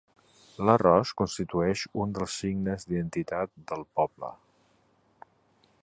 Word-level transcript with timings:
L'arròs 0.67 1.11
constitueix 1.19 1.83
un 2.05 2.15
dels 2.15 2.39
signes 2.45 2.89
d'identitat 2.89 3.55
del 3.73 3.85
poble. 4.01 4.33